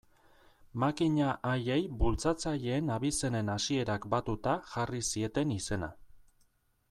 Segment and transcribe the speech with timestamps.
[0.83, 5.91] Makina haiei bultzatzaileen abizenen hasierak batuta jarri zieten izena.